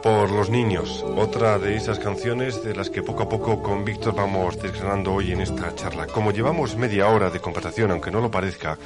[0.00, 4.14] por los niños, otra de esas canciones de las que poco a poco con Víctor
[4.14, 6.06] vamos desgranando hoy en esta charla.
[6.06, 8.78] Como llevamos media hora de conversación, aunque no lo parezca,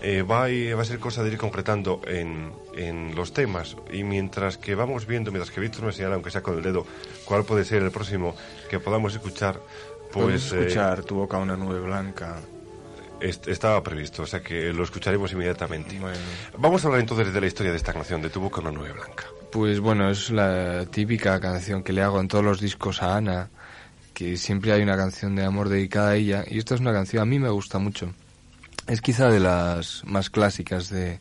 [0.00, 4.04] eh, va, a, va, a, ser cosa de ir concretando en, en, los temas y
[4.04, 6.86] mientras que vamos viendo, mientras que Víctor me señala, aunque sea con el dedo,
[7.24, 8.36] cuál puede ser el próximo
[8.70, 9.60] que podamos escuchar,
[10.12, 10.52] pues...
[10.52, 12.36] escuchar Tu boca una nube blanca.
[13.20, 15.98] Est- estaba previsto, o sea que lo escucharemos inmediatamente.
[15.98, 16.16] Bueno.
[16.58, 18.92] Vamos a hablar entonces de la historia de esta canción, de Tu boca una nube
[18.92, 19.24] blanca.
[19.52, 23.50] Pues bueno, es la típica canción que le hago en todos los discos a Ana,
[24.14, 27.22] que siempre hay una canción de amor dedicada a ella, y esta es una canción
[27.22, 28.12] a mí me gusta mucho.
[28.86, 31.20] Es quizá de las más clásicas de,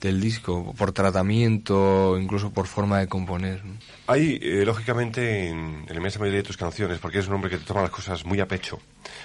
[0.00, 3.64] del disco, por tratamiento, incluso por forma de componer.
[3.64, 3.74] ¿no?
[4.06, 7.50] Hay, eh, lógicamente, en, en la inmensa mayoría de tus canciones, porque eres un hombre
[7.50, 8.78] que te toma las cosas muy a pecho,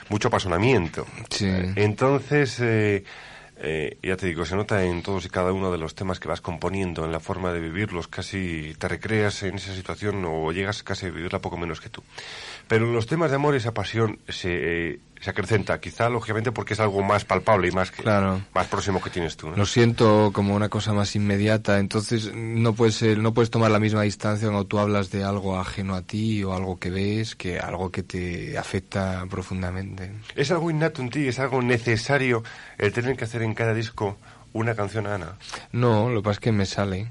[0.10, 1.06] mucho apasionamiento.
[1.30, 1.50] Sí.
[1.76, 3.04] Entonces, eh,
[3.64, 6.28] eh, ya te digo, se nota en todos y cada uno de los temas que
[6.28, 10.82] vas componiendo, en la forma de vivirlos, casi te recreas en esa situación o llegas
[10.82, 12.02] casi a vivirla poco menos que tú.
[12.72, 16.74] Pero en los temas de amor esa pasión se, eh, se acrecenta, quizá lógicamente porque
[16.74, 18.40] es algo más palpable y más, que, Claro.
[18.56, 19.50] más próximo que tienes tú.
[19.50, 19.58] ¿no?
[19.58, 23.80] Lo siento como una cosa más inmediata, entonces no puedes ser- no puedes tomar la
[23.80, 27.60] misma distancia cuando tú hablas de algo ajeno a ti o algo que ves que
[27.60, 30.10] algo que te afecta profundamente.
[30.38, 32.42] Es algo innato en ti, es algo necesario
[32.78, 34.18] el tener que hacer en cada disco
[34.54, 35.38] una canción a Ana.
[35.74, 37.08] No, lo que pasa es que me sale,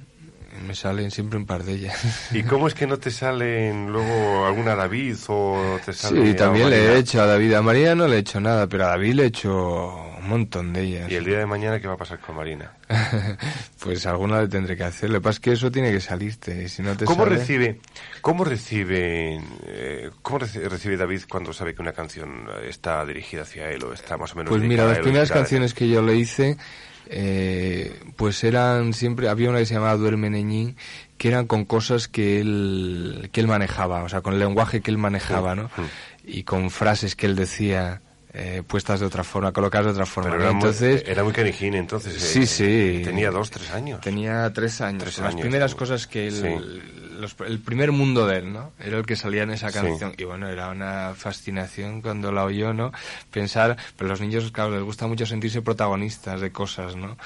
[0.66, 2.29] me salen siempre un par de ellas.
[2.33, 6.66] ¿Y cómo es que no te salen luego alguna David o te sale Sí, también
[6.66, 7.55] a le he hecho a David.
[7.55, 10.73] A María no le he hecho nada, pero a David le he hecho un montón
[10.73, 11.11] de ellas.
[11.11, 12.73] ¿Y el día de mañana qué va a pasar con Marina?
[13.83, 15.11] pues alguna le tendré que hacer.
[15.11, 16.68] Lo que pasa es que eso tiene que salirte.
[16.68, 17.81] Si no te ¿Cómo sale- recibe,
[18.20, 23.70] cómo recibe, eh, cómo reci- recibe David cuando sabe que una canción está dirigida hacia
[23.70, 26.57] él o está más o menos Pues mira, las primeras canciones que yo le hice,
[27.12, 30.77] eh, pues eran siempre, había una que se llamaba Duerme Neñín,
[31.18, 34.92] que eran con cosas que él, que él manejaba, o sea, con el lenguaje que
[34.92, 35.70] él manejaba, ¿no?
[36.25, 38.01] Y con frases que él decía,
[38.32, 40.30] eh, puestas de otra forma, colocadas de otra forma.
[40.30, 42.14] Pero era, muy- Entonces, era muy canijín entonces.
[42.16, 43.02] eh, Sí, sí.
[43.04, 44.00] Tenía dos, tres años.
[44.00, 45.02] Tenía tres años.
[45.02, 45.76] Tres Las años, primeras sí.
[45.76, 47.10] cosas que él, Sí.
[47.20, 48.72] los- el primer mundo de él, ¿no?
[48.78, 49.74] Era el que salía en esa Sí.
[49.80, 50.14] canción.
[50.16, 52.92] Y bueno, era una fascinación cuando la oyó, ¿no?
[53.30, 57.16] Pensar, pero los niños, claro, les gusta mucho sentirse protagonistas de cosas, ¿no?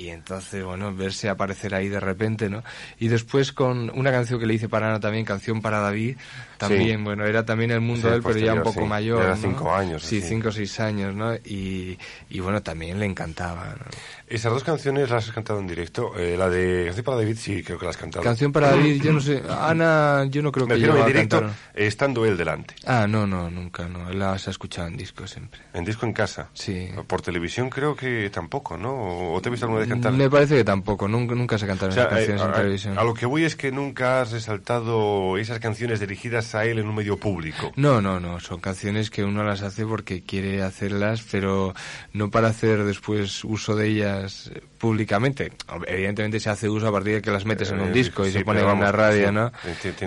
[0.00, 2.62] Y entonces, bueno, verse aparecer ahí de repente, ¿no?
[3.00, 6.16] Y después con una canción que le hice para Ana también, Canción para David,
[6.56, 8.86] también, bueno, era también el mundo Sí, de él, pero ya un poco sí.
[8.86, 9.20] mayor.
[9.22, 9.36] Era ¿no?
[9.42, 10.28] cinco años, Sí, así.
[10.28, 11.34] cinco o seis años, ¿no?
[11.34, 11.98] Y,
[12.30, 13.86] y bueno, también le encantaba, ¿no?
[14.30, 16.12] Esas dos canciones las has cantado en directo.
[16.18, 18.22] Eh, la de Canción para David sí, creo que la has cantado.
[18.24, 21.12] Canción para David, yo no sé, Ana, yo no creo Me que refiero llegó en
[21.12, 21.56] directo, cantar.
[21.74, 22.74] eh, estando él delante.
[22.86, 24.10] Ah, no, no, nunca, no.
[24.12, 25.60] Las ha escuchado en disco siempre.
[25.72, 26.50] En disco en casa.
[26.52, 26.88] Sí.
[27.06, 28.90] Por televisión creo que tampoco, ¿no?
[28.92, 30.12] ¿O o te he visto alguna vez cantar?
[30.12, 32.54] Me parece que tampoco, nunca, nunca se cantaron O sea, esas canciones eh, en a-
[32.56, 32.98] televisión.
[32.98, 36.88] A lo que voy es que nunca has resaltado esas canciones dirigidas a él en
[36.88, 37.72] un medio público.
[37.76, 41.74] No, no, no, son canciones que uno las hace porque quiere hacerlas, pero
[42.12, 45.52] no para hacer después uso de ellas eh, públicamente.
[45.86, 48.32] Evidentemente se hace uso a partir de que las metes en Eh, un disco y
[48.32, 49.52] sí, se pone en una radio, ¿no?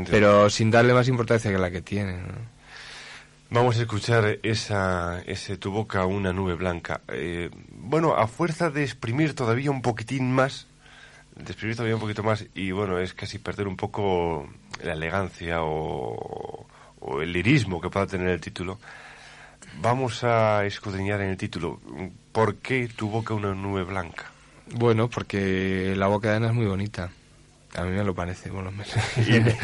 [0.10, 2.62] Pero sin darle más importancia que la que tiene, ¿no?
[3.50, 7.02] Vamos a escuchar esa, ese tu boca una nube blanca.
[7.10, 10.68] Eh, bueno, a fuerza de exprimir todavía un poquitín más,
[11.36, 14.48] de exprimir todavía un poquito más, y bueno, es casi perder un poco
[14.82, 16.66] la elegancia o,
[17.02, 18.80] o el lirismo que pueda tener el título.
[19.82, 21.82] Vamos a escudriñar en el título.
[22.32, 24.26] ¿Por qué tu boca una nube blanca?
[24.74, 27.10] Bueno, porque la boca de Ana es muy bonita.
[27.74, 28.88] A mí me lo parece, por lo menos.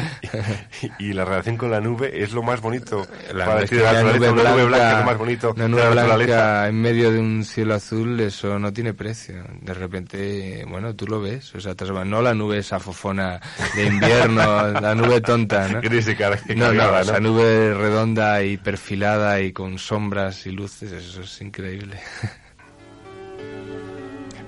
[0.98, 3.06] Y, y la relación con la nube es lo más bonito.
[3.34, 5.80] La, Para decir la nube una nube blanca, blanca es lo más bonito una nube
[5.84, 6.16] naturaleza.
[6.16, 9.44] blanca en medio de un cielo azul, eso no tiene precio.
[9.60, 11.54] De repente, bueno, tú lo ves.
[11.54, 13.40] O sea, no la nube esa fofona
[13.74, 15.80] de invierno, la nube tonta, ¿no?
[15.82, 20.50] Gris y car- No, no, cargada, esa nube redonda y perfilada y con sombras y
[20.52, 21.98] luces, eso es increíble.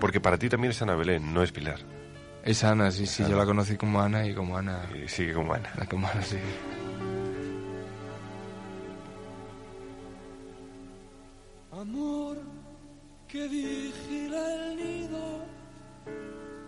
[0.01, 1.79] Porque para ti también es Ana Belén, no es Pilar.
[2.43, 5.53] Es Ana, sí, sí, yo la conocí como Ana y como Ana, Y sigue como
[5.53, 5.71] Ana.
[5.77, 6.39] la como Ana, sí.
[11.73, 12.37] Amor
[13.29, 15.45] que vigila el nido,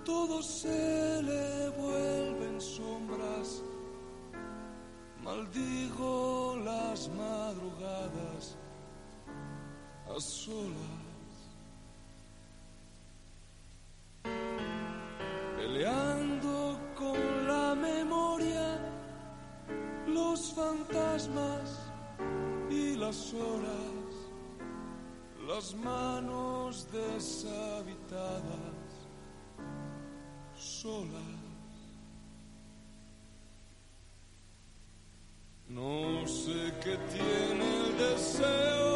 [0.04, 3.62] todo se le vuelve en sombras.
[5.24, 8.56] Maldigo las madrugadas
[10.08, 11.01] a solas.
[25.62, 28.42] Las manos deshabitadas,
[30.56, 31.22] solas.
[35.68, 38.91] No sé qué tiene el deseo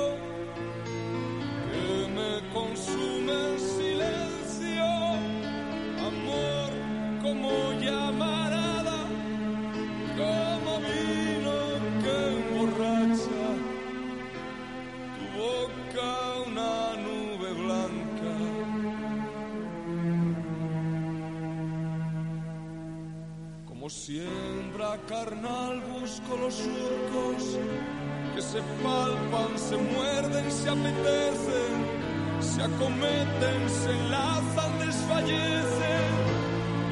[32.57, 36.13] se acometen, se enlazan, desfallecen.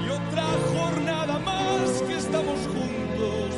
[0.04, 3.50] Y otra jornada más que estamos juntos.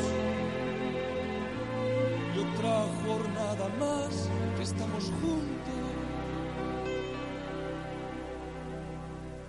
[2.33, 5.47] Y otra jornada más que estamos juntos.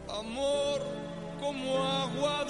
[0.09, 0.81] Amor
[1.41, 2.45] como agua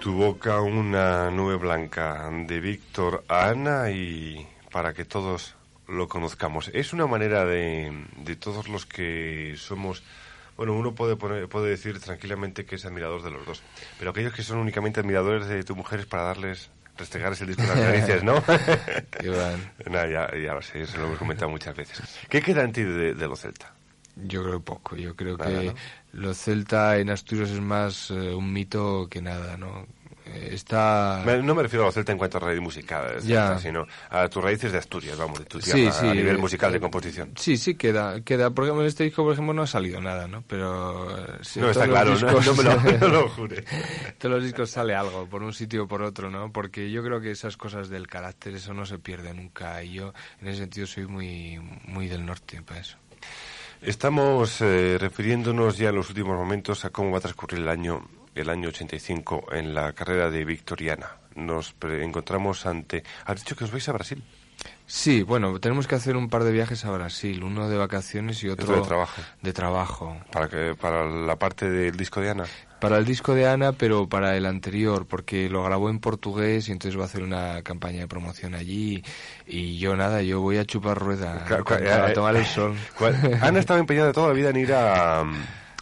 [0.00, 5.56] Tu boca una nube blanca de Víctor a Ana y para que todos
[5.88, 6.70] lo conozcamos.
[6.72, 10.02] Es una manera de, de todos los que somos...
[10.56, 13.62] Bueno, uno puede, poner- puede decir tranquilamente que es admirador de los dos,
[13.98, 17.62] pero aquellos que son únicamente admiradores de tu mujer es para darles, restregarles el disco
[17.62, 18.42] en las narices, ¿no?
[19.90, 22.02] Ya, ya lo sé, eso lo hemos comentado muchas veces.
[22.28, 23.72] ¿Qué queda en ti de, de lo celta?
[24.26, 24.96] Yo creo poco.
[24.96, 25.74] Yo creo Nada, que ¿no?
[26.12, 29.86] lo celta en Asturias es más eh, un mito que nada, ¿no?
[30.26, 31.22] Eh, está...
[31.42, 33.46] No me refiero a lo celta en cuanto a raíz musical, Ya.
[33.48, 36.38] celta, sino a tus raíces de Asturias, vamos, de tu tierra, sí, a nivel eh,
[36.38, 37.32] musical de composición.
[37.36, 38.50] Sí, sí, queda, queda.
[38.50, 40.42] Porque en este disco, por ejemplo, no ha salido nada, ¿no?
[40.46, 41.08] Pero...
[41.56, 43.64] No, está claro, no, no me lo, no lo jure.
[44.18, 46.52] todos los discos sale algo, por un sitio o por otro, ¿no?
[46.52, 49.82] Porque yo creo que esas cosas del carácter, eso no se pierde nunca.
[49.82, 52.98] Y yo, en ese sentido, soy muy, muy del norte para eso.
[53.80, 58.08] Estamos eh, refiriéndonos ya en los últimos momentos a cómo va a transcurrir el año,
[58.34, 61.18] el año 85 en la carrera de Victoriana.
[61.36, 63.04] Nos encontramos ante...
[63.24, 64.20] Has dicho que os vais a Brasil.
[64.86, 68.48] Sí, bueno, tenemos que hacer un par de viajes a Brasil, uno de vacaciones y
[68.48, 69.20] otro de trabajo.
[69.42, 70.16] de trabajo.
[70.32, 72.44] Para, que, para la parte del disco de Ana.
[72.80, 76.72] Para el disco de Ana, pero para el anterior, porque lo grabó en portugués y
[76.72, 79.04] entonces va a hacer una campaña de promoción allí.
[79.46, 82.46] Y yo nada, yo voy a chupar rueda, Claro, con- claro, para eh, tomar el
[82.46, 82.74] sol.
[82.96, 83.38] ¿Cuál?
[83.42, 85.24] Ana estaba empeñada toda la vida en ir a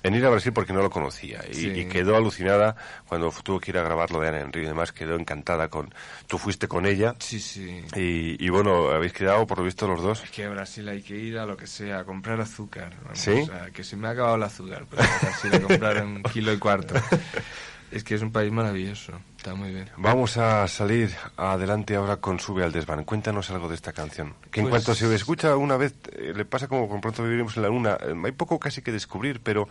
[0.07, 1.69] en ir a Brasil porque no lo conocía y, Sí.
[1.71, 4.93] y quedó alucinada cuando tuvo que ir a grabar lo de Ana Henry y demás
[4.93, 5.93] quedó encantada con
[6.27, 7.85] tú fuiste con ella Sí, sí.
[7.95, 11.03] y, y bueno habéis quedado por lo visto los dos Es que a Brasil hay
[11.03, 12.93] que ir a lo que sea, a comprar azúcar.
[13.03, 13.31] vamos, ¿Sí?
[13.33, 16.23] o sea, que se me ha acabado el azúcar, pero a Brasil a comprar un
[16.25, 16.95] kilo y cuarto.
[17.93, 19.89] Es que es un país maravilloso, está muy bien.
[19.97, 23.05] Vamos a salir adelante ahora con Sube al desván.
[23.05, 24.35] Cuéntanos algo de esta canción.
[24.51, 27.57] Que en Pues- cuanto se escucha una vez, eh, le pasa como con pronto viviremos
[27.57, 27.97] en la luna.
[28.01, 29.69] Eh, hay poco casi que descubrir, pero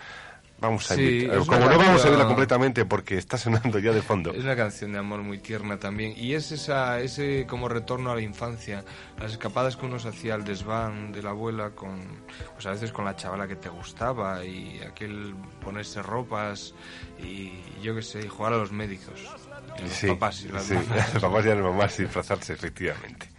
[0.59, 4.31] vamos a Sí, Como no vamos a oírla completamente porque está sonando ya de fondo.
[4.33, 6.13] Es una canción de amor muy tierna también.
[6.15, 8.83] Y es esa, ese como retorno a la infancia.
[9.19, 12.01] Las escapadas que uno se hacía al desván de la abuela con,
[12.53, 16.73] pues a veces con la chavala que te gustaba y aquel ponerse ropas
[17.21, 19.19] y yo qué sé, y jugar a los médicos.
[19.77, 21.13] Y los Sí, papás y las sí, mamás.
[21.13, 23.29] los papás y las mamás disfrazarse, efectivamente.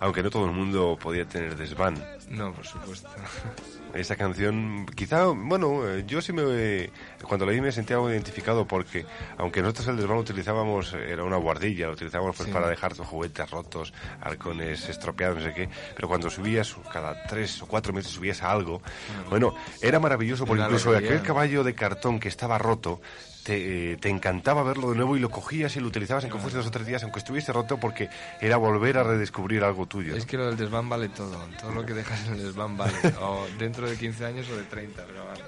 [0.00, 1.94] Aunque no todo el mundo podía tener desván.
[2.28, 3.08] No, por supuesto.
[3.94, 6.90] Esa canción, quizá, bueno, eh, yo sí me.
[7.28, 9.04] Cuando la vi me sentía algo identificado porque,
[9.36, 12.52] aunque nosotros el desván utilizábamos, era una guardilla, lo utilizábamos pues Sí.
[12.54, 15.68] para dejar juguetes rotos, halcones estropeados, no sé qué.
[15.94, 18.80] Pero cuando subías, cada tres o cuatro meses subías a algo,
[19.28, 23.00] bueno, era maravilloso porque incluso aquel caballo de cartón que estaba roto.
[23.44, 26.38] Te, eh, te encantaba verlo de nuevo y lo cogías y lo utilizabas en que
[26.38, 28.08] fuese dos o tres días, aunque estuviese roto, porque
[28.40, 30.14] era volver a redescubrir algo tuyo.
[30.14, 31.36] Es que lo del desván vale todo.
[31.60, 32.92] Todo lo que dejas en el desván vale.
[33.20, 35.42] O dentro de 15 años o de 30, pero vale.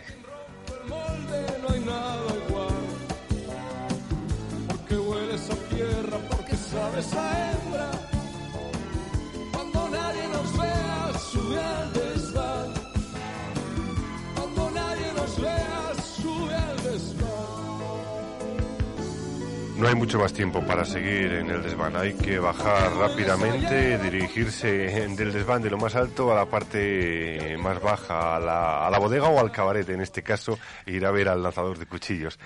[19.85, 21.95] No hay mucho más tiempo para seguir en el desván.
[21.95, 24.67] Hay que bajar rápidamente, dirigirse
[25.15, 28.99] del desván de lo más alto a la parte más baja, a la, a la
[28.99, 32.39] bodega o al cabaret, en este caso, e ir a ver al lanzador de cuchillos.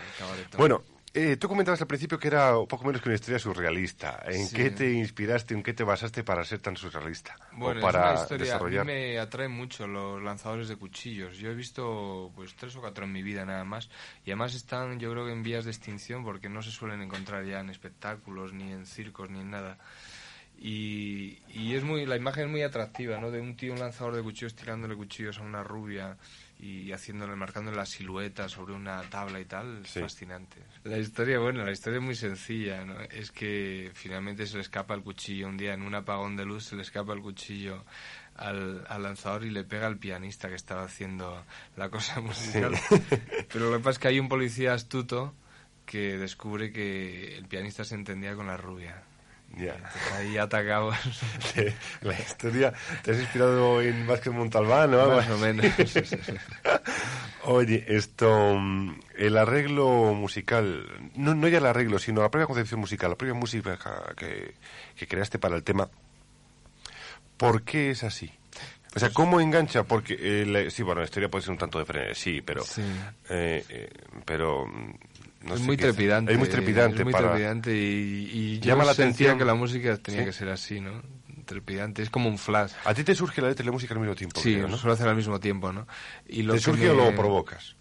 [0.56, 0.82] Bueno,
[1.20, 4.22] Eh, tú comentabas al principio que era un poco menos que una historia surrealista.
[4.26, 4.54] ¿En Sí.
[4.54, 7.34] qué te inspiraste, en qué te basaste para ser tan surrealista?
[7.52, 8.80] Bueno, o para es una historia, desarrollar.
[8.82, 11.36] a mí me atraen mucho los lanzadores de cuchillos.
[11.38, 13.88] Yo he visto pues tres o cuatro en mi vida nada más
[14.24, 17.44] y además están yo creo que en vías de extinción porque no se suelen encontrar
[17.44, 19.76] ya en espectáculos ni en circos ni en nada.
[20.60, 23.30] Y, y es muy la imagen es muy atractiva, ¿no?
[23.30, 26.16] De un tío un lanzador de cuchillos tirándole cuchillos a una rubia
[26.60, 30.00] y haciéndole marcándole la silueta sobre una tabla y tal, Sí.
[30.00, 30.56] fascinante.
[30.84, 33.00] La historia, bueno, la historia es muy sencilla, ¿no?
[33.00, 36.64] Es que finalmente se le escapa el cuchillo un día en un apagón de luz,
[36.64, 37.84] se le escapa el cuchillo
[38.34, 41.44] al, al lanzador y le pega al pianista que estaba haciendo
[41.76, 42.72] la cosa musical.
[43.52, 45.34] Pero lo que pasa es que hay un policía astuto
[45.86, 49.02] que descubre que el pianista se entendía con la rubia.
[49.56, 49.74] Ya.
[50.16, 50.94] Ahí atacamos
[52.02, 52.72] la historia
[53.02, 55.66] te has inspirado en Vázquez Montalbán o algo más o menos.
[57.44, 60.86] Oye, esto, mm, el arreglo musical,
[61.16, 63.78] no, no ya el arreglo, sino la propia concepción musical, la propia música
[64.16, 64.54] que,
[64.96, 65.88] que creaste para el tema,
[67.36, 68.30] ¿por qué es así?
[68.94, 69.84] O sea, ¿cómo engancha?
[69.84, 72.82] Porque, eh, la- sí, bueno, la historia puede ser un tanto de frenesí, pero, Sí.
[73.30, 73.90] eh, eh,
[74.24, 74.92] pero, mm,
[75.42, 76.32] no es muy qué- trepidante.
[76.32, 77.28] Es muy trepidante es muy para...
[77.30, 79.38] trepidante y, y yo Llama la atención.
[79.38, 80.26] que la música tenía Sí.
[80.26, 81.02] que ser así, ¿no?
[81.44, 82.72] Trepidante, es como un flash.
[82.84, 84.76] A ti te surge la letra y la música al mismo tiempo, Sí, creo, ¿no?
[84.76, 85.86] suelo hacer al mismo tiempo, ¿no?
[86.28, 87.74] Y lo ¿Te surge o me- lo provocas?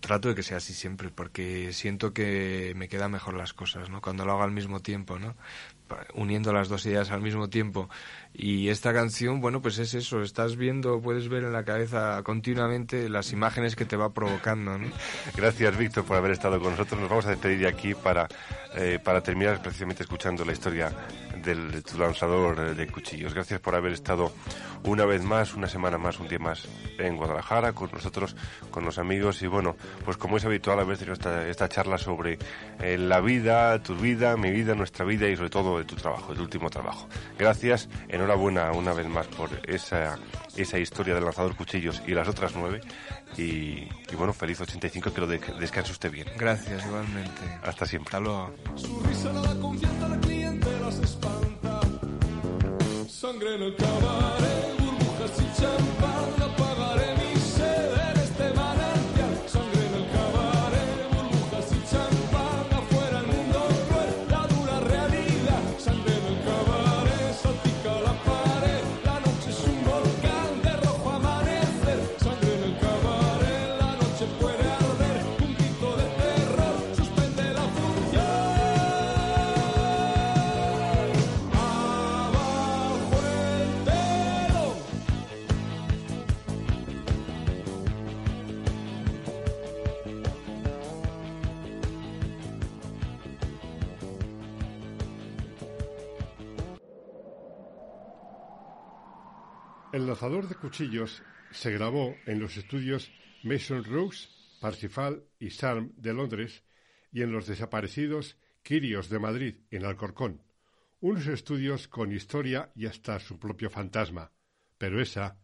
[0.00, 4.02] Trato de que sea así siempre, porque siento que me quedan mejor las cosas, ¿no?
[4.02, 5.34] Cuando lo hago al mismo tiempo, ¿no?
[6.14, 7.88] Uniendo las dos ideas al mismo tiempo.
[8.32, 13.08] Y esta canción, bueno, pues es eso, estás viendo, puedes ver en la cabeza continuamente
[13.08, 14.76] las imágenes que te va provocando.
[15.36, 17.00] Gracias, Víctor, por haber estado con nosotros.
[17.00, 18.26] Nos vamos a despedir de aquí para,
[18.74, 20.90] eh, para terminar precisamente escuchando la historia
[21.44, 23.34] del, de tu lanzador eh, de cuchillos.
[23.34, 24.32] Gracias por haber estado
[24.84, 26.66] una vez más, una semana más, un día más
[26.98, 28.34] en Guadalajara con nosotros,
[28.70, 29.42] con los amigos.
[29.42, 32.38] Y bueno, pues como es habitual, tenido esta, esta charla sobre
[32.80, 36.30] eh, la vida, tu vida, mi vida, nuestra vida y sobre todo de tu trabajo,
[36.32, 37.08] de tu último trabajo.
[37.38, 40.18] Gracias, enhorabuena una vez más por esa,
[40.56, 42.80] esa historia del lanzador cuchillos y las otras nueve.
[43.36, 46.26] Y, y bueno, feliz 85, que lo de- descanse usted bien.
[46.38, 47.40] Gracias, igualmente.
[47.64, 48.08] Hasta siempre.
[48.08, 48.54] Hasta luego.
[48.76, 51.80] Su risa no da confianza al cliente, las espanta.
[53.08, 54.53] Sangre en el cabaret,
[100.24, 103.12] Lanzador de cuchillos se grabó en los estudios
[103.42, 106.64] Mason Rose, Parsifal y Salm de Londres
[107.12, 110.42] y en los desaparecidos Quirios de Madrid, en Alcorcón.
[111.00, 114.32] Unos estudios con historia y hasta su propio fantasma.
[114.78, 115.36] Pero esa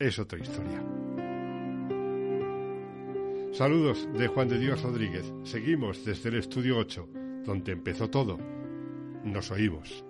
[0.00, 0.82] es otra historia.
[3.52, 5.32] Saludos de Juan de Dios Rodríguez.
[5.44, 7.08] Seguimos desde el estudio 8,
[7.44, 8.36] donde empezó todo.
[9.22, 10.04] Nos oímos.